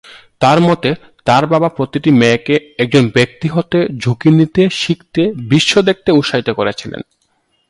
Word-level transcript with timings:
তার 0.39 0.61
মতে, 0.61 0.89
তার 1.25 1.43
বাবা 1.45 1.67
তার 1.67 1.75
প্রতিটি 1.77 2.09
মেয়েকে 2.11 2.55
"একজন 2.79 3.03
ব্যক্তি 3.09 3.47
হতে, 3.47 3.79
ঝুঁকি 3.97 4.29
নিতে, 4.31 4.63
শিখতে, 4.71 5.21
বিশ্ব 5.49 5.73
দেখতে" 5.81 6.09
উৎসাহিত 6.11 6.49
করেছিলেন। 6.49 7.01